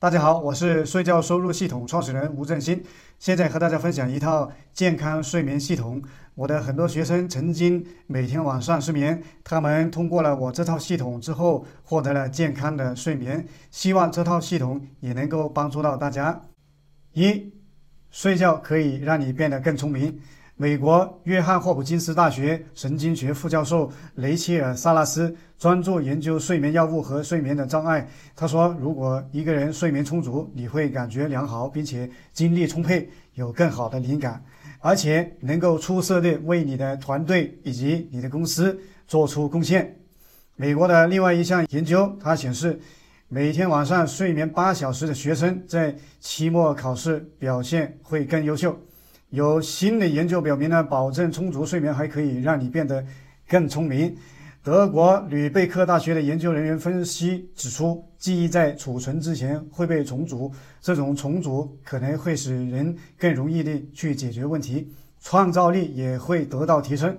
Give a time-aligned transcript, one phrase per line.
[0.00, 2.80] 大家好，我是睡觉收入系统创始人吴振兴，
[3.18, 6.00] 现在和大家分享一套健康睡眠系统。
[6.36, 13.44] 我的很多学生曾经每天晚上失眠，他们通过了我这套系统之后，获得了健康的睡眠。
[13.72, 16.42] 希望这套系统也能够帮助到大家。
[17.14, 17.52] 一，
[18.12, 20.20] 睡觉可以让你变得更聪明。
[20.60, 28.08] 美国约翰霍普金斯大学神经学副教授雷切尔·萨拉斯专注研究睡眠药物和睡眠的障碍。
[28.34, 34.42] 他说：“如果一个人睡眠充足，你会感觉良好，并且精力充沛，有更好的灵感，
[34.80, 39.96] 而且能够出色地为你的团队以及你的公司做出贡献。”
[40.60, 42.80] 美国的另外一项研究，它显示，
[43.28, 48.76] 每天晚上睡眠八小时的学生在期末考试表现会更优秀。
[49.30, 53.04] 有新的研究表明呢，保证充足睡眠还可以让你变得
[53.46, 54.16] 更聪明。
[54.62, 60.50] 德国吕贝克大学的研究人员分析指出，记忆在储存之前会被重组，
[60.80, 67.16] 这种重组可能会使人更容易地去解决问题，创造力也会得到提升。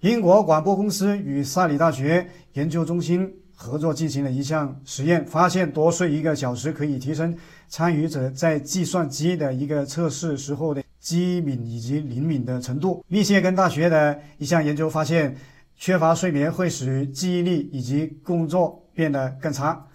[0.00, 7.36] 英国广播公司与萨里大学研究中心合作进行了一项实验，发现多睡一个小时可以提升
[7.68, 10.82] 参与者在计算机的一个测试时候的。
[11.00, 13.04] 机敏以及灵敏的程度。
[13.08, 15.34] 密歇根大学的一项研究发现，
[15.76, 19.86] 缺乏睡眠会使记忆力以及工作变得更差。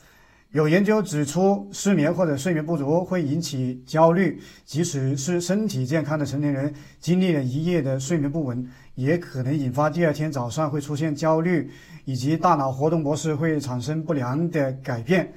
[0.51, 11.69] 有研究指出，失眠或者睡眠不足会引起焦虑，即使是身体健康的成年人，经历了一夜的睡眠不稳，也可能引发第二天早上会出现焦虑，
[12.05, 15.33] 以及大脑活动模式会产生不良的改变。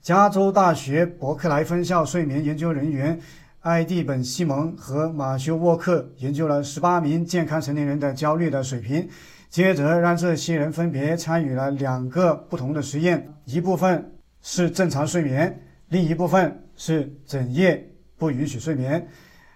[0.00, 3.20] 加州大学伯克莱分校睡眠研究人员。
[3.62, 9.08] 艾蒂本·西蒙和马修·沃克研究了十八名健康成年人的焦虑的水平，
[9.48, 19.06] 接着让这些人分别参与了两个不同的实验，一部分是正常睡眠，另一部分是整夜不允许睡眠。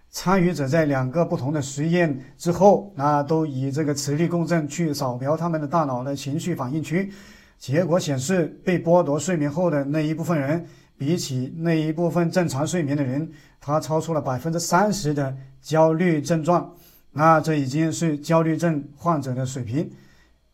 [0.08, 7.10] 参与者在两个不同的实验之后，那都以这个磁力共振去扫描他们的大脑的情绪反应区，
[7.58, 10.64] 结果显示，被剥夺睡眠后的那一部分人。
[10.98, 13.30] 比起那一部分正常睡眠的人，
[13.60, 16.74] 他超出了百分之三十的焦虑症状，
[17.12, 19.90] 那这已经是焦虑症患者的水平。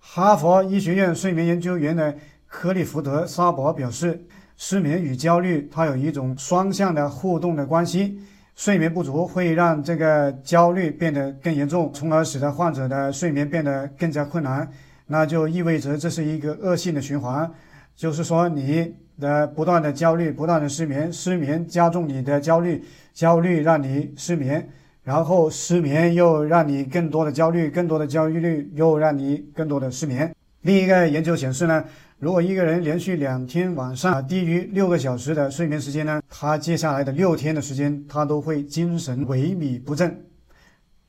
[0.01, 2.17] 哈佛医学院睡眠研究员的
[2.49, 4.21] 克利福德·沙博表示，
[4.57, 8.19] 失眠与焦虑它有一种双向的互动的关系，
[8.57, 14.69] 睡眠不足会让这个焦虑变得更严重，从而使得患者的睡眠变得更加困难，
[15.07, 17.49] 那就意味着这是一个恶性的循环，
[17.95, 18.93] 就是说你。
[19.21, 24.69] 的不断的焦虑，不断的失眠，失眠加重你的焦虑，焦虑让你失眠，
[25.03, 30.35] 然后失眠又让你更多的焦虑，更多的焦虑又让你更多的失眠。
[30.63, 31.85] 另一个研究显示呢，
[32.19, 40.32] 如果一个人连续两天晚上低于六个小时的睡眠时间呢，他接下来的六天的时间他都会精神萎靡不振。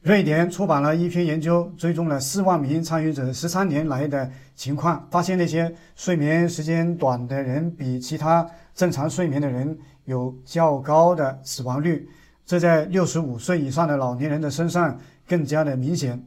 [0.03, 12.05] 瑞典出版了一篇研究，追踪了四万名参与者十三年来的情况，发现那些睡眠时间短的人比其他正常睡眠的人有较高的死亡率，
[12.45, 16.21] 这在六十五岁以上的老年人的身上更加的明显。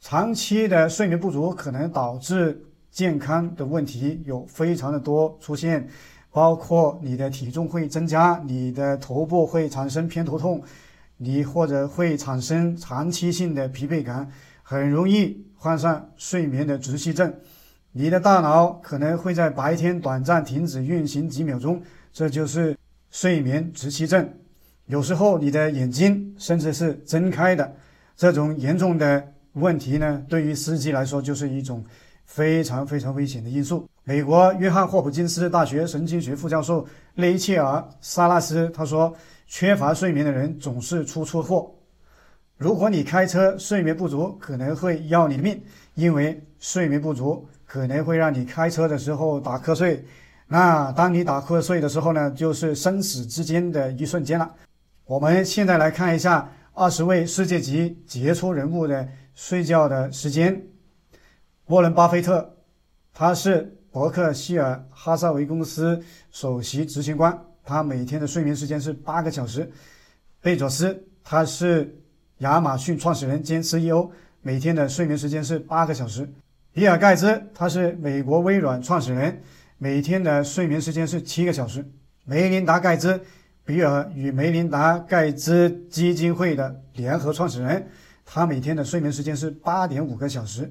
[0.00, 5.86] 长期的睡眠不足可能导致健康的问题有非常的多出现，
[6.32, 10.62] 包括你的体重会增加，你的头部会产生偏头痛。
[11.18, 14.30] 你或者会产生长期性的疲惫感，
[14.62, 17.32] 很容易患上睡眠的窒息症。
[17.92, 21.80] 你的大脑可能会在白天短暂停止运行几秒钟，
[22.12, 22.76] 这就是
[23.10, 24.28] 睡眠窒息症。
[24.84, 27.74] 有时候你的眼睛甚至是睁开的。
[28.14, 31.82] 这种严重的问题呢，对于司机来说就是一种
[32.26, 33.88] 非常非常危险的因素。
[34.04, 39.16] 美国约翰霍普金斯大学神经学副教授雷切尔·萨拉斯他说。
[39.46, 41.72] 缺乏睡眠的人总是出车祸。
[42.56, 45.62] 如果你开车睡眠不足，可能会要你的命，
[45.94, 50.04] 因为睡眠不足可能会让你开车的时候打瞌睡。
[50.48, 54.54] 那当你打瞌睡的时候呢，就是生死之间的一瞬间了。
[55.04, 60.62] 我们现在来看一下二十位世界级杰出人物的睡觉的时间。
[61.66, 62.56] 沃伦·巴菲特，
[63.12, 66.00] 他是伯克希尔哈撒韦公司
[66.30, 67.38] 首席执行官。
[67.66, 69.68] 他每天的睡眠时间是八个小时。
[70.40, 71.98] 贝佐斯，他是
[72.38, 74.08] 亚马逊创始人兼 CEO，
[74.40, 76.32] 每天的睡眠时间是八个小时。
[76.72, 79.42] 比尔盖茨，他是美国微软创始人，
[79.78, 81.84] 每天的睡眠时间是七个小时。
[82.24, 83.20] 梅琳达盖茨，
[83.64, 87.88] 比尔与梅琳达盖茨基金会的联合创始人，
[88.24, 90.70] 他每天的睡眠时间是八点五个小时。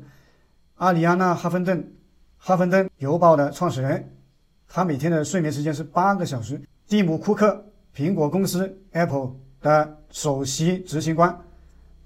[0.75, 1.91] 阿里安娜·哈芬顿，
[2.37, 4.09] 哈芬顿邮报的创始人，
[4.69, 6.61] 他每天的睡眠时间是八个小时。
[6.87, 7.65] 蒂姆·库克，
[7.95, 11.35] 苹果公司 Apple 的首席执行官，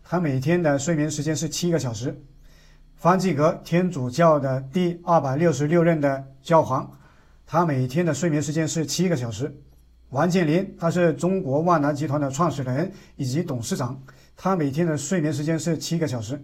[0.02, 2.18] 他每天的睡眠时间是七个小时。
[2.96, 6.90] 方济各，天主教的第二百六十六任的教皇，
[7.46, 9.54] 他每天的睡眠时间是七个小时。
[10.12, 14.02] 王健林，他是中国万达集团的创始人以及董事长，
[14.38, 16.42] 他每天的睡眠时间是七个小时。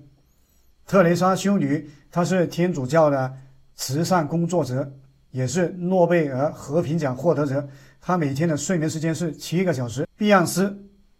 [0.86, 3.34] 特蕾莎修女，她是天主教的
[3.76, 4.94] 慈善工作者，
[5.36, 7.68] 也是诺贝尔和平奖获得者，
[8.00, 10.08] 他每天的睡眠时间是七个小时。
[10.16, 10.74] 碧昂斯，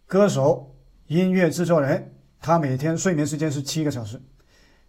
[0.06, 0.74] 歌手、
[1.08, 4.18] 音乐制作人，他每天睡眠时间是七个小时。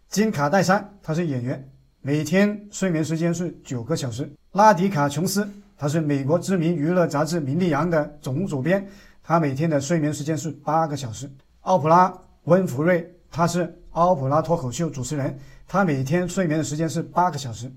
[0.08, 1.62] 金卡戴珊，他是演员，
[2.00, 4.32] 每天睡眠时间是九个小时。
[4.52, 5.46] 拉迪卡琼斯。
[5.80, 8.84] 他是美国知名娱乐杂志《名利扬》的总主编，
[9.22, 11.30] 他每天的睡眠时间是八个小时。
[11.60, 12.08] 奥普拉·
[12.44, 15.38] 温弗瑞，他是奥普拉脱口秀主持人，
[15.68, 17.70] 他每天睡眠的时间是八个小时。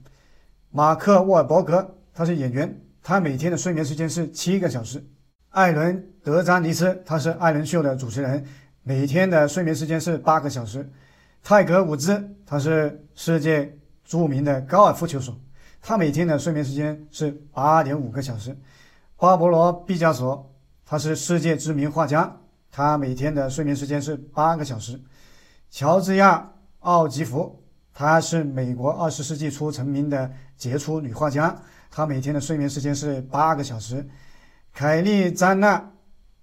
[0.74, 5.06] 马克·沃尔伯格，他是演员，他每天的睡眠时间是七个小时。
[5.50, 8.46] 艾伦·德扎尼斯，他是艾伦秀的主持人，
[8.84, 10.90] 每天的睡眠时间是八个小时。
[11.44, 15.36] 泰格·伍兹，他是世界著名的高尔夫球手。
[15.82, 18.56] 他每天的睡眠时间是八点五个小时。
[19.18, 20.54] 巴勃罗·毕加索，
[20.86, 22.38] 他是世界知名画家，
[22.72, 24.98] 他每天的睡眠时间是八个小时。
[25.70, 26.38] 乔治亚·
[26.80, 27.61] 奥吉弗，
[27.94, 31.56] 她是美国二十世纪初成名的杰出女画家，
[31.90, 34.06] 她每天的睡眠时间是八个小时。
[34.74, 35.92] 凯莉·詹娜，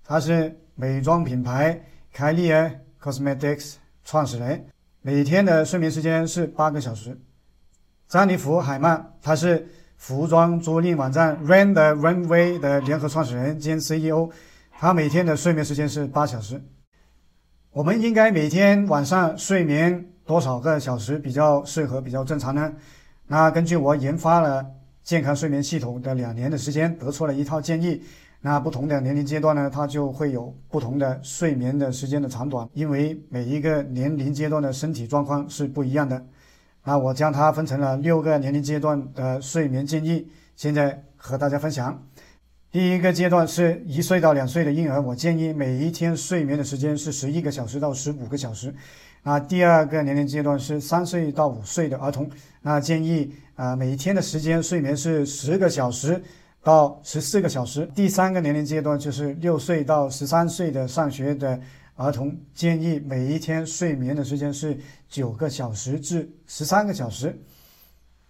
[0.04, 1.80] 她是美妆品牌
[2.12, 2.70] 凯莉儿
[3.02, 3.74] Cosmetics
[4.04, 4.66] 创始人，
[5.00, 7.18] 每天的睡眠时间是八个小时。
[8.06, 9.66] 詹妮弗·海曼，她是
[9.96, 14.30] 服装租赁网站 Rent the Runway 的联合创始人兼 CEO，
[14.78, 16.62] 她每天的睡眠时间是八小时。
[17.70, 22.70] 我们应该每天晚上睡眠多少个小时比较适合、比较正常呢？
[23.28, 24.62] 那根据我研发了
[25.02, 28.02] 健康睡眠系统的两年的时间，得出了一套建议。
[28.42, 36.22] 那不同的年龄阶段呢，它就会有不同的睡眠的时间的长短，因为每一个年龄阶段的身体状况是不一样的。
[36.84, 42.06] 那我将它分成了六个年龄阶段的睡眠建议，现在和大家分享。
[42.70, 48.74] 第一个阶段是一岁到两岁的婴儿，我建议每一天睡眠的时间是十一个小时到十五个小时。
[49.22, 52.30] 那第二个年龄阶段是三岁到五岁的儿童，
[52.62, 56.22] 那建议啊每一天的时间睡眠是十个小时
[56.62, 57.88] 到十四个小时。
[57.94, 61.60] 第三个年龄阶段就是六岁到十三岁的上学的。
[62.00, 64.78] 儿童建议每一天睡眠的时间是
[65.08, 67.36] 九个小时至十三个小时。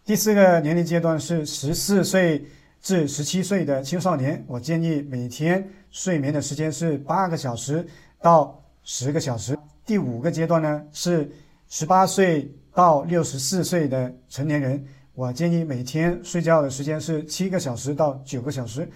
[0.06, 2.43] 第四个年龄阶段是十四岁
[2.81, 7.87] 至十七岁的青少年，我建议每天睡眠的时间是八个小时
[8.23, 9.55] 到十个小时。
[9.88, 11.26] 第五个阶段呢是
[11.67, 18.87] 十八岁到六十四岁的成年人，我建议每天睡觉的时间是七个小时到九个小时。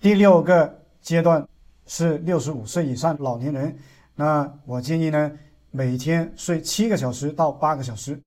[0.00, 1.46] 第六个阶段
[1.86, 3.72] 是六十五岁以上老年人。
[4.16, 5.30] 那我建议呢，
[5.70, 8.18] 每天睡七个小时到八个小时。